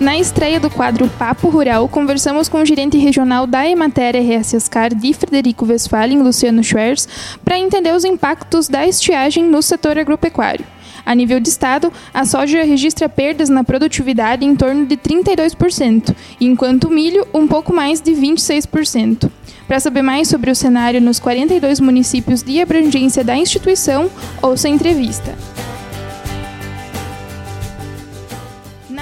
[0.00, 4.94] Na estreia do quadro Papo Rural, conversamos com o gerente regional da Emater RS Ascar
[4.94, 7.08] de Frederico Westphalen, Luciano Schwerz,
[7.44, 10.64] para entender os impactos da estiagem no setor agropecuário.
[11.04, 16.84] A nível de estado, a soja registra perdas na produtividade em torno de 32%, enquanto
[16.84, 19.28] o milho um pouco mais de 26%.
[19.66, 24.08] Para saber mais sobre o cenário nos 42 municípios de abrangência da instituição,
[24.40, 25.34] ouça a entrevista.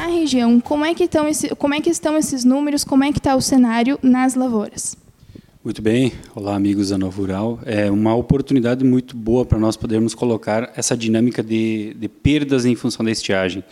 [0.07, 3.11] Na região, como é que estão, esse, como é que estão esses números, como é
[3.11, 4.97] que está o cenário nas lavouras?
[5.65, 7.59] Muito bem, olá amigos da Novo Rural.
[7.67, 12.77] É uma oportunidade muito boa para nós podermos colocar essa dinâmica de, de perdas em
[12.77, 13.65] função da estiagem.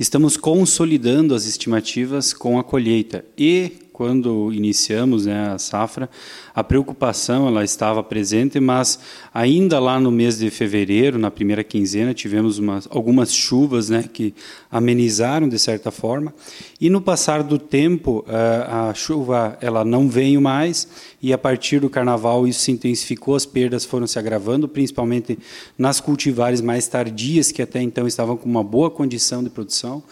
[0.00, 6.08] Estamos consolidando as estimativas com a colheita e quando iniciamos né, a safra,
[6.54, 9.00] a preocupação ela estava presente, mas
[9.34, 14.32] ainda lá no mês de fevereiro, na primeira quinzena, tivemos umas, algumas chuvas né, que
[14.70, 16.32] amenizaram de certa forma.
[16.80, 20.86] E no passar do tempo, eh, a chuva ela não veio mais
[21.20, 25.36] e a partir do carnaval isso se intensificou, as perdas foram se agravando, principalmente
[25.76, 30.04] nas cultivares mais tardias que até então estavam com uma boa condição de produção.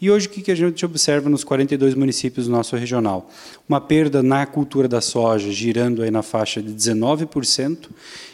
[0.00, 3.30] E hoje o que a gente observa nos 42 municípios do nosso regional?
[3.68, 7.90] Uma perda na cultura da soja, girando aí na faixa de 19%,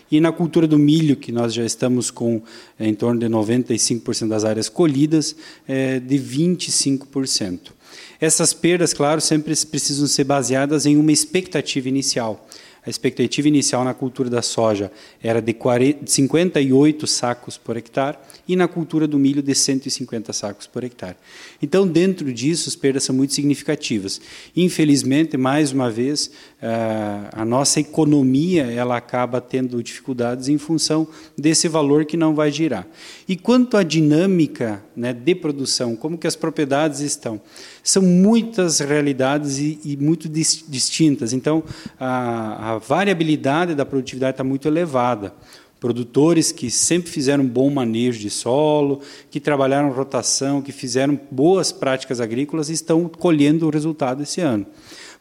[0.08, 2.40] e na cultura do milho, que nós já estamos com
[2.78, 5.34] é, em torno de 95% das áreas colhidas,
[5.66, 7.72] é, de 25%.
[8.20, 12.46] Essas perdas, claro, sempre precisam ser baseadas em uma expectativa inicial.
[12.86, 18.54] A expectativa inicial na cultura da soja era de 40, 58 sacos por hectare e
[18.54, 21.16] na cultura do milho de 150 sacos por hectare.
[21.60, 24.20] Então, dentro disso, as perdas são muito significativas.
[24.54, 26.30] Infelizmente, mais uma vez,
[26.62, 32.52] eh, a nossa economia ela acaba tendo dificuldades em função desse valor que não vai
[32.52, 32.86] girar.
[33.26, 37.40] E quanto à dinâmica né, de produção, como que as propriedades estão?
[37.86, 41.32] São muitas realidades e, e muito dis, distintas.
[41.32, 41.62] Então,
[42.00, 45.32] a, a variabilidade da produtividade está muito elevada
[45.78, 52.20] produtores que sempre fizeram bom manejo de solo, que trabalharam rotação, que fizeram boas práticas
[52.20, 54.66] agrícolas, estão colhendo o resultado esse ano.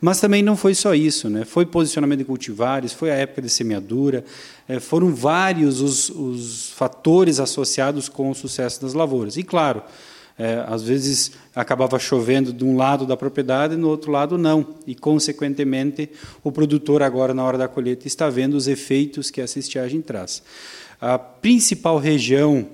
[0.02, 1.46] Mas também não foi só isso, né?
[1.46, 4.26] foi posicionamento de cultivares, foi a época de semeadura,
[4.68, 9.38] é, foram vários os, os fatores associados com o sucesso das lavouras.
[9.38, 9.84] E, claro,
[10.38, 14.76] é, às vezes acabava chovendo de um lado da propriedade no outro lado não.
[14.86, 16.10] E, consequentemente,
[16.44, 20.44] o produtor, agora na hora da colheita, está vendo os efeitos que essa estiagem traz.
[21.00, 22.68] A principal região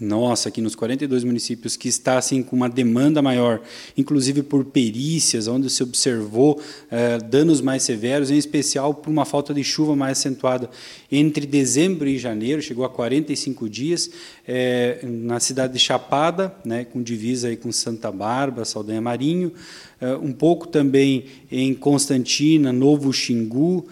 [0.00, 3.60] nossa, aqui nos 42 municípios, que está assim com uma demanda maior,
[3.96, 9.54] inclusive por perícias, onde se observou eh, danos mais severos, em especial por uma falta
[9.54, 10.68] de chuva mais acentuada
[11.10, 14.10] entre dezembro e janeiro, chegou a 45 dias,
[14.46, 19.52] eh, na cidade de Chapada, né, com divisa aí com Santa Bárbara, Saldanha Marinho,
[20.00, 23.86] eh, um pouco também em Constantina, Novo Xingu,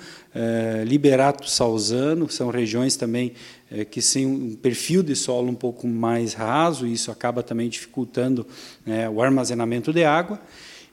[0.84, 3.34] Liberato Salzano, são regiões também
[3.74, 7.68] é, que têm um perfil de solo um pouco mais raso, e isso acaba também
[7.68, 8.46] dificultando
[8.86, 10.40] né, o armazenamento de água,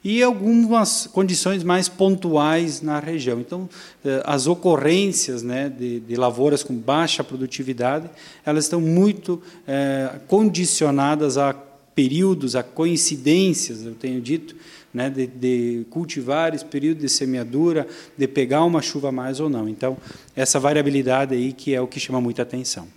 [0.04, 3.40] e algumas condições mais pontuais na região.
[3.40, 3.70] Então,
[4.04, 8.10] é, as ocorrências né, de, de lavouras com baixa produtividade,
[8.44, 11.54] elas estão muito é, condicionadas a
[11.96, 14.56] períodos, a coincidências, eu tenho dito,
[14.94, 17.88] né, de, de cultivares, período de semeadura,
[18.18, 19.68] de pegar uma chuva mais ou não.
[19.68, 19.98] Então,
[20.36, 22.88] essa variabilidade aí que é o que chama muita atenção.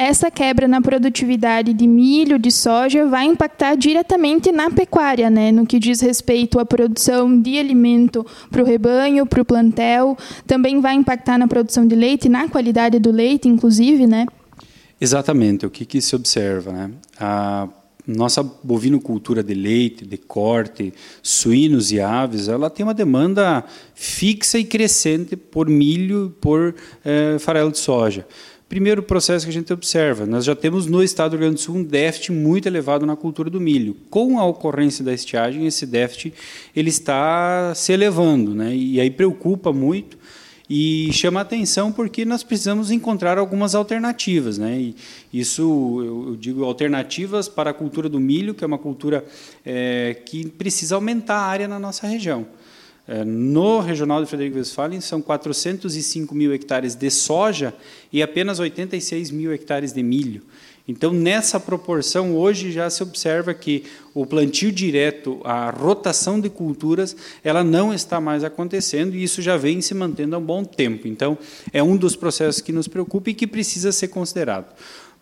[0.00, 5.50] Essa quebra na produtividade de milho, de soja, vai impactar diretamente na pecuária, né?
[5.50, 10.16] no que diz respeito à produção de alimento para o rebanho, para o plantel.
[10.46, 14.24] Também vai impactar na produção de leite, na qualidade do leite, inclusive, né?
[15.00, 15.64] Exatamente.
[15.64, 16.72] O que, que se observa?
[16.72, 16.90] Né?
[17.18, 17.68] A
[18.06, 23.62] nossa bovinocultura de leite, de corte, suínos e aves, ela tem uma demanda
[23.94, 28.26] fixa e crescente por milho, por é, farelo de soja.
[28.66, 31.60] Primeiro processo que a gente observa, nós já temos no estado do Rio Grande do
[31.60, 33.96] Sul um déficit muito elevado na cultura do milho.
[34.10, 36.34] Com a ocorrência da estiagem, esse déficit
[36.76, 38.74] ele está se elevando, né?
[38.74, 40.18] e aí preocupa muito
[40.68, 44.58] e chama atenção porque nós precisamos encontrar algumas alternativas.
[44.58, 44.78] Né?
[44.78, 44.96] E
[45.32, 45.62] isso,
[46.04, 49.24] eu, digo, alternativas para a cultura do milho, que é uma cultura
[49.64, 52.46] é, que precisa aumentar a área na nossa região.
[53.06, 57.72] É, no regional de Frederico Westphalen, são 405 mil hectares de soja
[58.12, 60.42] e apenas 86 mil hectares de milho.
[60.88, 67.14] Então, nessa proporção, hoje já se observa que o plantio direto, a rotação de culturas,
[67.44, 71.06] ela não está mais acontecendo e isso já vem se mantendo há um bom tempo.
[71.06, 71.36] Então,
[71.74, 74.74] é um dos processos que nos preocupa e que precisa ser considerado.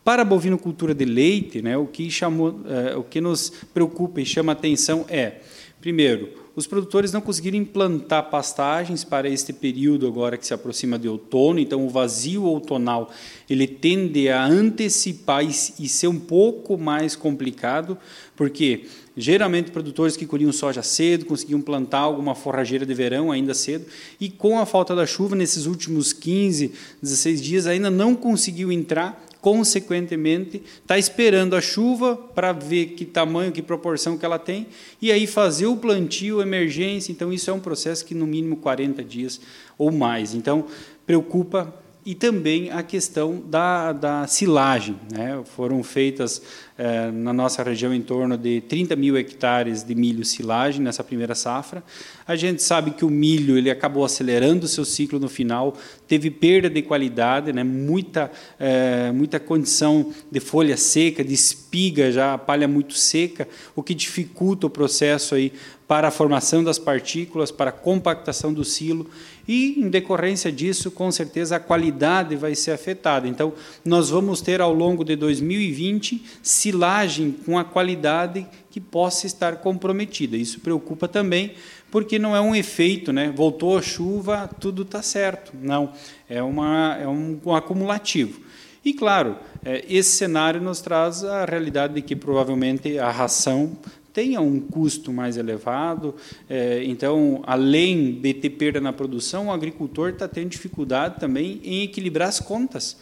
[0.04, 4.24] Para a bovinocultura de leite, né, o que chamou, é, o que nos preocupa e
[4.24, 5.40] chama atenção é,
[5.80, 11.06] primeiro, os produtores não conseguiram implantar pastagens para este período agora que se aproxima de
[11.06, 13.10] outono, então o vazio outonal
[13.48, 17.98] ele tende a antecipar e, e ser um pouco mais complicado,
[18.34, 23.84] porque geralmente produtores que colhiam soja cedo conseguiam plantar alguma forrageira de verão ainda cedo,
[24.18, 26.72] e com a falta da chuva nesses últimos 15,
[27.02, 33.52] 16 dias ainda não conseguiu entrar consequentemente, está esperando a chuva para ver que tamanho,
[33.52, 34.66] que proporção que ela tem,
[35.00, 37.12] e aí fazer o plantio, emergência.
[37.12, 39.40] Então, isso é um processo que, no mínimo, 40 dias
[39.78, 40.34] ou mais.
[40.34, 40.66] Então,
[41.06, 41.72] preocupa
[42.06, 44.94] e também a questão da, da silagem.
[45.12, 45.42] Né?
[45.56, 46.40] Foram feitas
[46.78, 51.34] eh, na nossa região em torno de 30 mil hectares de milho silagem nessa primeira
[51.34, 51.82] safra.
[52.24, 55.76] A gente sabe que o milho ele acabou acelerando o seu ciclo no final,
[56.06, 57.64] teve perda de qualidade, né?
[57.64, 58.30] muita,
[58.60, 64.68] eh, muita condição de folha seca, de espiga, já palha muito seca, o que dificulta
[64.68, 65.52] o processo aí
[65.88, 69.08] para a formação das partículas, para a compactação do silo
[69.46, 73.28] e, em decorrência disso, com certeza a qualidade vai ser afetada.
[73.28, 73.52] Então,
[73.84, 80.36] nós vamos ter ao longo de 2020 silagem com a qualidade que possa estar comprometida.
[80.36, 81.54] Isso preocupa também,
[81.90, 83.32] porque não é um efeito, né?
[83.34, 85.52] Voltou a chuva, tudo está certo.
[85.62, 85.92] Não,
[86.28, 88.40] é, uma, é um, um acumulativo.
[88.84, 93.76] E, claro, é, esse cenário nos traz a realidade de que provavelmente a ração
[94.16, 96.14] tenha um custo mais elevado.
[96.48, 101.82] É, então, além de ter perda na produção, o agricultor está tendo dificuldade também em
[101.82, 102.96] equilibrar as contas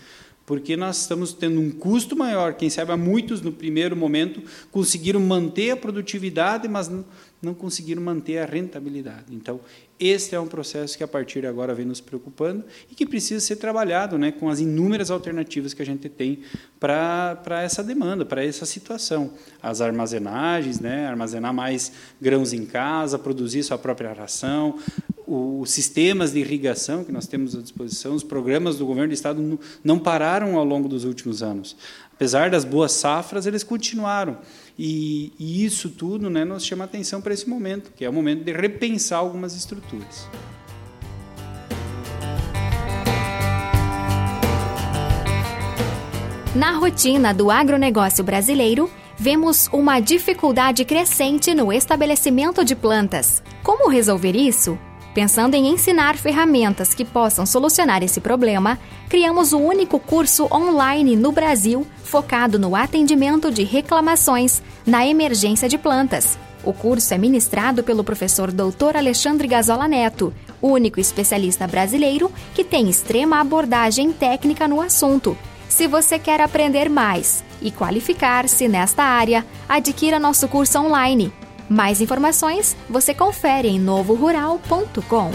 [0.47, 2.53] porque nós estamos tendo um custo maior.
[2.55, 6.91] Quem sabe há muitos, no primeiro momento, conseguiram manter a produtividade, mas
[7.43, 9.27] não conseguiram manter a rentabilidade.
[9.31, 9.61] Então,
[9.99, 13.39] este é um processo que, a partir de agora, vem nos preocupando e que precisa
[13.41, 16.41] ser trabalhado né, com as inúmeras alternativas que a gente tem
[16.81, 19.33] para essa demanda, para essa situação.
[19.63, 24.79] As armazenagens, né, armazenar mais grãos em casa, produzir sua própria ração,
[25.27, 29.59] os sistemas de irrigação que nós temos à disposição, os programas do governo do Estado
[29.83, 31.77] não pararam ao longo dos últimos anos.
[32.13, 34.39] Apesar das boas safras, eles continuaram.
[34.79, 38.45] E, e isso tudo né, nos chama atenção para esse momento, que é o momento
[38.45, 40.29] de repensar algumas estruturas.
[46.55, 53.43] Na rotina do agronegócio brasileiro, vemos uma dificuldade crescente no estabelecimento de plantas.
[53.63, 54.79] Como resolver isso?
[55.15, 58.77] Pensando em ensinar ferramentas que possam solucionar esse problema,
[59.09, 65.79] criamos o único curso online no Brasil focado no atendimento de reclamações na emergência de
[65.79, 66.37] plantas.
[66.65, 68.97] O curso é ministrado pelo professor Dr.
[68.97, 75.39] Alexandre Gazola Neto, único especialista brasileiro que tem extrema abordagem técnica no assunto.
[75.69, 81.33] Se você quer aprender mais e qualificar-se nesta área, adquira nosso curso online
[81.75, 85.33] mais informações você confere em novorural.com.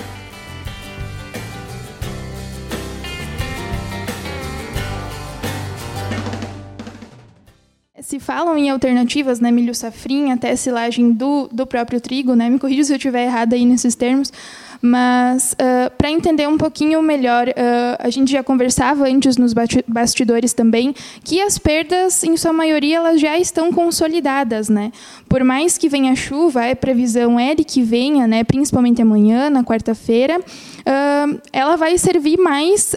[8.02, 12.58] Se falam em alternativas, né, milho safrinha, até silagem do, do próprio trigo, né, me
[12.58, 14.34] corrija se eu estiver errada aí nesses termos,
[14.82, 17.52] mas, uh, para entender um pouquinho melhor, uh,
[18.00, 19.54] a gente já conversava antes nos
[19.88, 20.94] bastidores também
[21.24, 24.70] que as perdas, em sua maioria, elas já estão consolidadas.
[24.70, 24.92] Né?
[25.28, 29.64] Por mais que venha chuva, a previsão é de que venha, né, principalmente amanhã, na
[29.64, 32.96] quarta-feira, uh, ela vai servir mais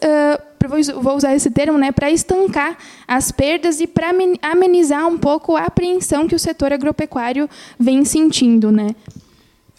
[0.68, 4.10] vou usar esse termo, né, para estancar as perdas e para
[4.42, 7.48] amenizar um pouco a apreensão que o setor agropecuário
[7.78, 8.94] vem sentindo, né?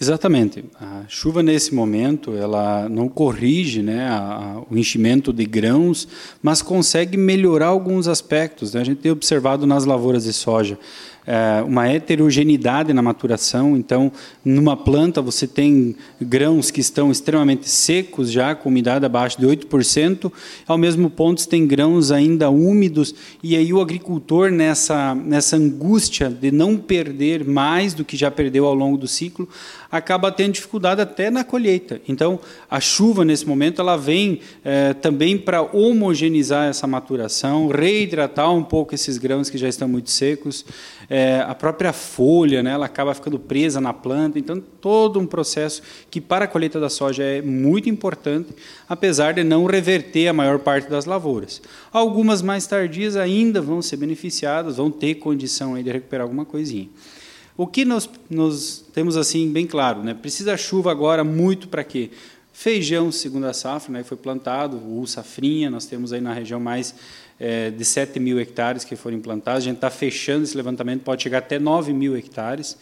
[0.03, 0.65] Exatamente.
[0.81, 6.05] A chuva nesse momento ela não corrige né, a, a, o enchimento de grãos,
[6.41, 8.73] mas consegue melhorar alguns aspectos.
[8.73, 8.81] Né?
[8.81, 10.77] A gente tem observado nas lavouras de soja
[11.65, 13.77] uma heterogeneidade na maturação.
[13.77, 14.11] Então,
[14.43, 20.31] numa planta você tem grãos que estão extremamente secos, já com umidade abaixo de 8%,
[20.67, 26.29] ao mesmo ponto você tem grãos ainda úmidos, e aí o agricultor, nessa, nessa angústia
[26.29, 29.47] de não perder mais do que já perdeu ao longo do ciclo,
[29.91, 32.01] acaba tendo dificuldade até na colheita.
[32.07, 32.39] Então,
[32.69, 38.95] a chuva, nesse momento, ela vem é, também para homogeneizar essa maturação, reidratar um pouco
[38.95, 40.65] esses grãos que já estão muito secos,
[41.15, 44.39] é, a própria folha, né, ela acaba ficando presa na planta.
[44.39, 48.49] Então, todo um processo que, para a colheita da soja, é muito importante,
[48.89, 51.61] apesar de não reverter a maior parte das lavouras.
[51.91, 56.89] Algumas mais tardias ainda vão ser beneficiadas, vão ter condição de recuperar alguma coisinha.
[57.55, 60.15] O que nós, nós temos assim bem claro, né?
[60.15, 62.09] Precisa chuva agora muito para quê?
[62.51, 66.95] Feijão, segunda safra, né, foi plantado, o safrinha, nós temos aí na região mais
[67.39, 69.63] é, de 7 mil hectares que foram implantados.
[69.63, 72.77] A gente está fechando esse levantamento, pode chegar até 9 mil hectares.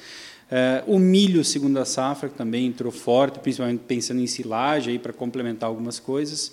[0.50, 5.14] É, o milho, segundo a safra, que também entrou forte, principalmente pensando em silagem, para
[5.14, 6.52] complementar algumas coisas.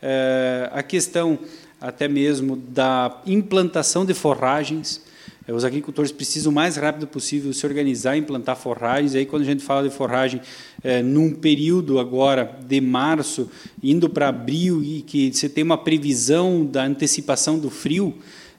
[0.00, 1.38] É, a questão
[1.80, 5.02] até mesmo da implantação de forragens.
[5.46, 9.14] Os agricultores precisam o mais rápido possível se organizar e implantar forragens.
[9.14, 10.40] Aí, quando a gente fala de forragem,
[10.82, 13.50] é, num período agora de março,
[13.82, 18.14] indo para abril, e que você tem uma previsão da antecipação do frio,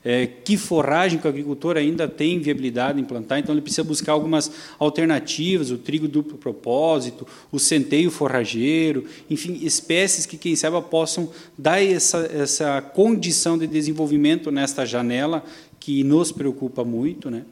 [0.05, 4.11] é, que forragem que o agricultor ainda tem viabilidade de implantar, então ele precisa buscar
[4.11, 11.31] algumas alternativas, o trigo duplo propósito, o centeio forrageiro, enfim, espécies que, quem sabe, possam
[11.57, 15.43] dar essa, essa condição de desenvolvimento nesta janela
[15.85, 17.45] que nos preocupa muito, né?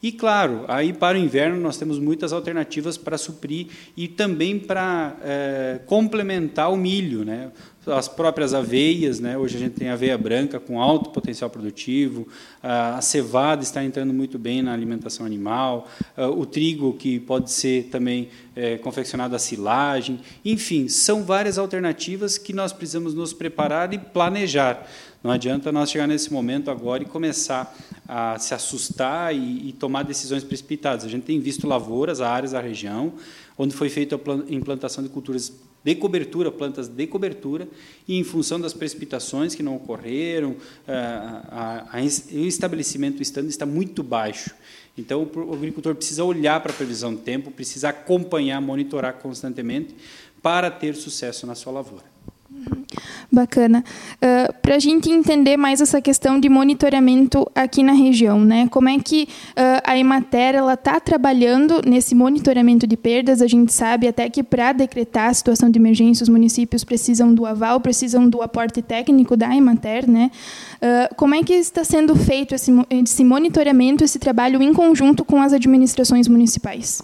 [0.00, 5.16] E claro, aí para o inverno nós temos muitas alternativas para suprir e também para
[5.20, 7.50] é, complementar o milho, né?
[7.84, 9.36] As próprias aveias, né?
[9.36, 12.28] Hoje a gente tem aveia branca com alto potencial produtivo,
[12.62, 15.88] a cevada está entrando muito bem na alimentação animal,
[16.36, 22.52] o trigo que pode ser também é, confeccionado a silagem, enfim, são várias alternativas que
[22.52, 24.86] nós precisamos nos preparar e planejar.
[25.20, 30.04] Não adianta nós chegar nesse momento agora e começar a se assustar e, e, tomar
[30.04, 31.04] decisões precipitadas.
[31.04, 33.14] A gente tem visto lavouras, áreas da região,
[33.58, 35.52] onde foi feita a implantação de culturas
[35.84, 37.68] de cobertura, plantas de cobertura,
[38.06, 43.66] e em função das precipitações que não ocorreram, a, a, a, o estabelecimento estando está
[43.66, 44.54] muito baixo.
[44.96, 49.94] Então, o agricultor precisa olhar para a previsão do tempo, precisa acompanhar, monitorar constantemente
[50.42, 52.04] para ter sucesso na sua lavoura.
[53.30, 53.82] Bacana.
[54.62, 58.68] Para a gente entender mais essa questão de monitoramento aqui na região, né?
[58.68, 63.42] Como é que uh, a Emater está trabalhando nesse monitoramento de perdas?
[63.42, 67.44] A gente sabe até que para decretar a situação de emergência, os municípios precisam do
[67.44, 70.30] aval, precisam do aporte técnico da Emater, né?
[70.76, 75.42] Uh, como é que está sendo feito esse, esse monitoramento, esse trabalho em conjunto com
[75.42, 77.02] as administrações municipais?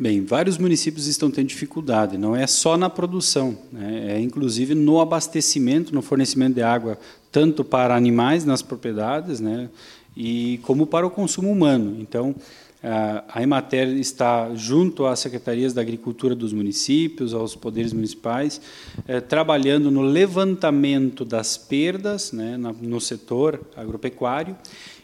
[0.00, 4.12] Bem, vários municípios estão tendo dificuldade, não é só na produção, né?
[4.12, 6.96] é inclusive no abastecimento, no fornecimento de água,
[7.32, 9.68] tanto para animais nas propriedades, né?
[10.16, 11.96] e como para o consumo humano.
[11.98, 12.32] Então,
[12.80, 18.60] a Emater está junto às secretarias da Agricultura dos municípios, aos poderes municipais,
[19.04, 24.56] é, trabalhando no levantamento das perdas né, no setor agropecuário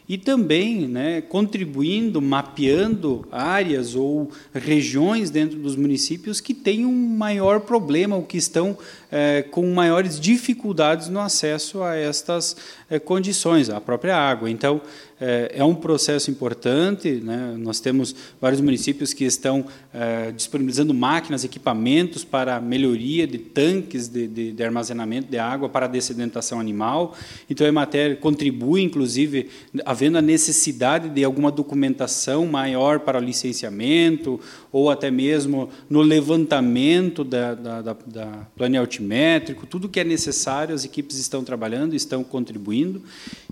[0.07, 7.61] e também né, contribuindo, mapeando áreas ou regiões dentro dos municípios que têm um maior
[7.61, 8.77] problema ou que estão
[9.11, 12.55] é, com maiores dificuldades no acesso a estas
[12.89, 14.49] é, condições, a própria água.
[14.49, 14.81] Então,
[15.19, 17.21] é, é um processo importante.
[17.23, 17.55] Né?
[17.57, 24.27] Nós temos vários municípios que estão é, disponibilizando máquinas, equipamentos para melhoria de tanques de,
[24.27, 27.15] de, de, armazenamento de água para a dessedentação animal.
[27.49, 29.49] Então, a Emater contribui, inclusive,
[29.85, 34.39] havendo a necessidade de alguma documentação maior para o licenciamento
[34.71, 40.75] ou até mesmo no levantamento da, da, da, da plano altimétrico, tudo que é necessário,
[40.75, 43.01] as equipes estão trabalhando, estão contribuindo.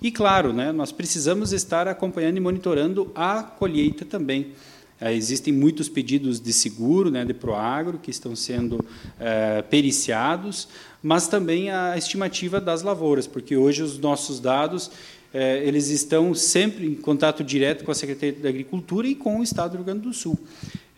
[0.01, 4.53] E, claro, né, nós precisamos estar acompanhando e monitorando a colheita também.
[5.00, 8.83] É, existem muitos pedidos de seguro, né, de Proagro, que estão sendo
[9.19, 10.67] é, periciados,
[11.01, 14.91] mas também a estimativa das lavouras, porque hoje os nossos dados
[15.33, 19.43] é, eles estão sempre em contato direto com a Secretaria da Agricultura e com o
[19.43, 20.39] Estado do Rio Grande do Sul.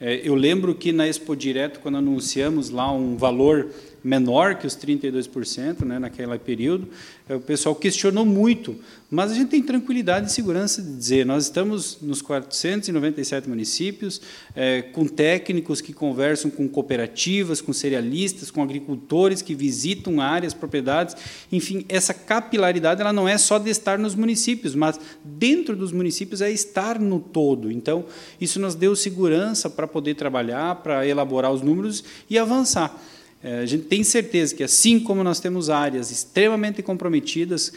[0.08, 3.72] É, eu lembro que na Expo Direto, quando anunciamos lá um valor
[4.06, 6.88] menor que os 32%, né, naquele período,
[7.28, 8.76] é, o pessoal questionou muito,
[9.10, 14.22] mas a gente tem tranquilidade e segurança de dizer, nós estamos nos 497 municípios,
[14.56, 21.16] é, com técnicos que conversam com cooperativas, com cerealistas, com agricultores que visitam áreas, propriedades,
[21.52, 26.42] enfim, essa capilaridade ela não é só de estar nos municípios, mas dentro dos municípios
[26.42, 27.72] é estar no todo.
[27.72, 28.06] Então,
[28.40, 32.94] isso nos deu segurança para poder trabalhar, para elaborar os números e avançar.
[33.42, 37.72] É, a gente tem certeza que, assim como nós temos áreas extremamente comprometidas,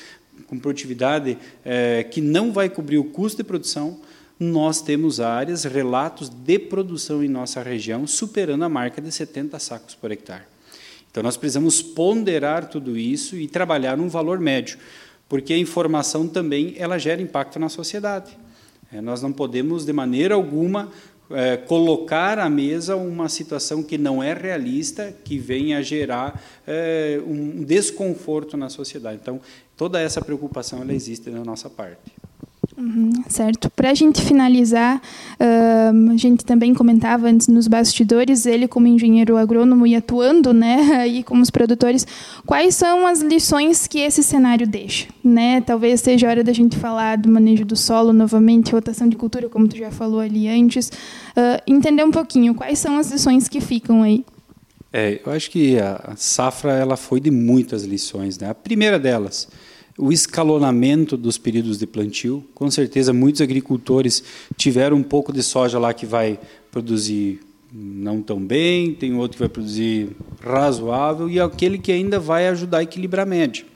[0.48, 4.00] com produtividade é, que não vai cobrir o custo de produção,
[4.40, 9.94] nós temos áreas, relatos de produção em nossa região superando a marca de 70 sacos
[9.94, 10.42] por hectare.
[11.08, 14.76] Então, nós precisamos ponderar tudo isso e trabalhar um valor médio,
[15.28, 18.36] porque a informação também ela gera impacto na sociedade.
[18.92, 20.90] É, nós não podemos, de maneira alguma,
[21.30, 27.20] é, colocar à mesa uma situação que não é realista, que venha a gerar é,
[27.26, 29.18] um desconforto na sociedade.
[29.20, 29.40] Então,
[29.76, 32.12] toda essa preocupação ela existe da nossa parte.
[32.78, 33.68] Uhum, certo.
[33.70, 35.02] Para a gente finalizar,
[35.40, 41.24] a gente também comentava antes nos bastidores, ele como engenheiro agrônomo e atuando, né, aí
[41.24, 42.06] como os produtores,
[42.46, 45.60] quais são as lições que esse cenário deixa, né?
[45.60, 49.66] Talvez seja hora da gente falar do manejo do solo novamente, rotação de cultura, como
[49.66, 54.04] tu já falou ali antes, uh, entender um pouquinho quais são as lições que ficam
[54.04, 54.24] aí.
[54.92, 58.48] É, eu acho que a safra ela foi de muitas lições, né?
[58.48, 59.48] A primeira delas
[59.98, 62.44] o escalonamento dos períodos de plantio.
[62.54, 64.22] Com certeza, muitos agricultores
[64.56, 66.38] tiveram um pouco de soja lá que vai
[66.70, 67.40] produzir
[67.72, 72.78] não tão bem, tem outro que vai produzir razoável e aquele que ainda vai ajudar
[72.78, 73.66] a equilibrar a média.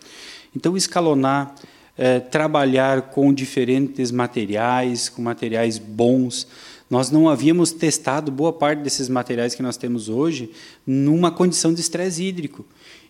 [0.57, 1.55] Então, escalonar,
[1.99, 6.47] é, trabalhar com diferentes materiais, com materiais bons.
[6.88, 10.50] Nós não havíamos testado boa parte desses materiais que nós temos hoje
[10.87, 12.64] numa condição de estresse hídrico.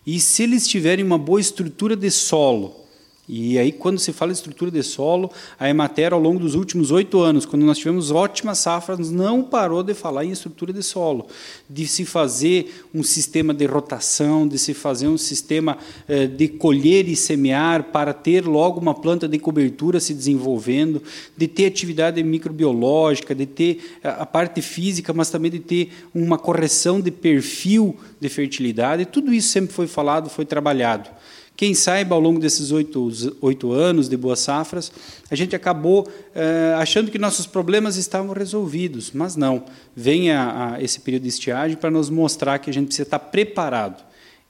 [0.05, 2.82] E se eles tiverem uma boa estrutura de solo,
[3.27, 6.91] e aí, quando se fala em estrutura de solo, a Emater, ao longo dos últimos
[6.91, 11.27] oito anos, quando nós tivemos ótimas safras, não parou de falar em estrutura de solo,
[11.69, 17.07] de se fazer um sistema de rotação, de se fazer um sistema eh, de colher
[17.07, 21.01] e semear para ter logo uma planta de cobertura se desenvolvendo,
[21.37, 26.99] de ter atividade microbiológica, de ter a parte física, mas também de ter uma correção
[26.99, 29.05] de perfil de fertilidade.
[29.05, 31.09] Tudo isso sempre foi falado, foi trabalhado.
[31.55, 34.91] Quem saiba, ao longo desses oito, oito anos de boas safras,
[35.29, 39.63] a gente acabou eh, achando que nossos problemas estavam resolvidos, mas não.
[39.95, 43.19] Vem a, a esse período de estiagem para nos mostrar que a gente precisa estar
[43.19, 44.03] preparado.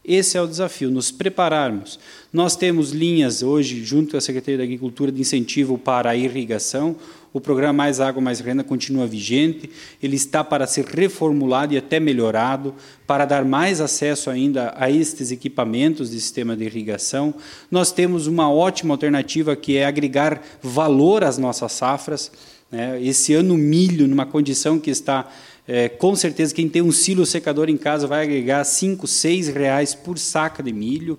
[0.03, 1.97] Esse é o desafio, nos prepararmos.
[2.31, 6.95] Nós temos linhas hoje, junto à Secretaria da Agricultura, de incentivo para a irrigação.
[7.33, 9.67] O programa Mais Água, Mais Renda continua vigente.
[10.01, 12.75] Ele está para ser reformulado e até melhorado,
[13.07, 17.33] para dar mais acesso ainda a estes equipamentos de sistema de irrigação.
[17.71, 22.31] Nós temos uma ótima alternativa que é agregar valor às nossas safras.
[22.71, 23.01] Né?
[23.01, 25.27] Esse ano, milho, numa condição que está
[25.67, 29.95] é, com certeza, quem tem um silo secador em casa vai agregar 5, 6 reais
[29.95, 31.17] por saca de milho.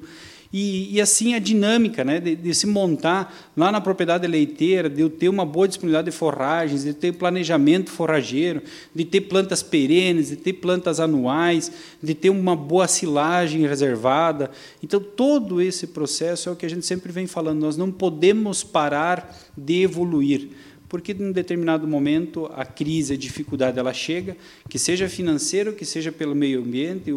[0.57, 5.01] E, e assim a dinâmica né, de, de, se montar lá na propriedade leiteira, de
[5.01, 8.63] eu ter uma boa disponibilidade de forragens, de ter planejamento forrageiro,
[8.95, 14.49] de ter plantas perenes, de ter plantas anuais, de ter uma boa silagem reservada.
[14.81, 17.59] Então, todo esse processo é o que a gente sempre vem falando.
[17.59, 20.51] Nós não podemos parar de evoluir
[20.89, 24.37] porque em um determinado momento a crise, a dificuldade ela chega,
[24.69, 27.13] que seja financeiro, que seja pelo meio ambiente,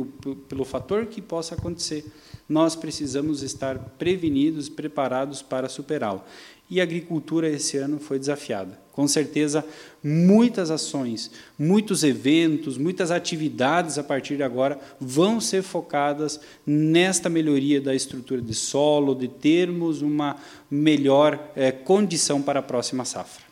[0.49, 2.03] pelo fator que possa acontecer.
[2.47, 6.23] Nós precisamos estar prevenidos, preparados para superá-lo.
[6.69, 8.77] E a agricultura esse ano foi desafiada.
[8.91, 9.63] Com certeza,
[10.03, 17.79] muitas ações, muitos eventos, muitas atividades a partir de agora vão ser focadas nesta melhoria
[17.79, 20.37] da estrutura de solo, de termos uma
[20.69, 23.46] melhor é, condição para a próxima safra.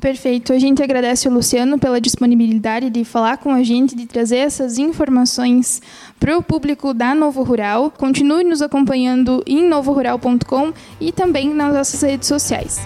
[0.00, 0.54] Perfeito.
[0.54, 4.78] A gente agradece o Luciano pela disponibilidade de falar com a gente, de trazer essas
[4.78, 5.82] informações
[6.18, 7.90] para o público da Novo Rural.
[7.90, 12.80] Continue nos acompanhando em novorural.com e também nas nossas redes sociais.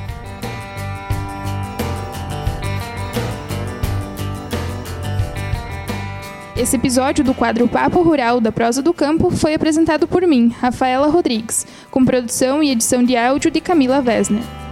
[6.57, 11.09] Esse episódio do quadro Papo Rural da Prosa do Campo foi apresentado por mim, Rafaela
[11.09, 14.64] Rodrigues, com produção e edição de áudio de Camila Vesner.